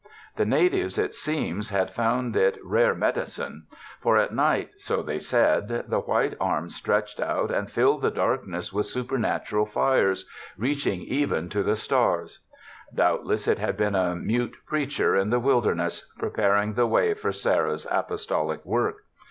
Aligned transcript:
The 0.35 0.45
natives, 0.47 0.97
it 0.97 1.13
seems, 1.13 1.69
had 1.69 1.93
found 1.93 2.35
it 2.35 2.57
rare 2.63 2.95
"medicine"; 2.95 3.67
for 3.99 4.17
at 4.17 4.33
night, 4.33 4.71
so 4.77 5.03
they 5.03 5.19
said, 5.19 5.67
the 5.67 5.99
white 5.99 6.33
arms 6.41 6.73
stretched 6.75 7.19
out 7.19 7.51
and 7.51 7.69
filled 7.69 8.01
the 8.01 8.09
darkness 8.09 8.73
with 8.73 8.87
supernatural 8.87 9.67
fires, 9.67 10.27
reaching 10.57 11.01
even 11.01 11.49
to 11.49 11.61
the 11.61 11.75
stars. 11.75 12.39
Doubtless 12.91 13.47
it 13.47 13.59
had 13.59 13.77
been 13.77 13.93
a 13.93 14.15
mute 14.15 14.55
preacher 14.65 15.15
in 15.15 15.29
the 15.29 15.39
wilderness, 15.39 16.11
preparing 16.17 16.73
the 16.73 16.87
way 16.87 17.13
for 17.13 17.31
Serra 17.31 17.77
's 17.77 17.85
apostolic 17.91 18.65
work. 18.65 19.03